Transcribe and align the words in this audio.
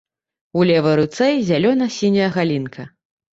У 0.61 0.63
левай 0.69 0.95
руцэ 0.99 1.27
зялёна-сіняя 1.49 2.31
галінка. 2.39 2.89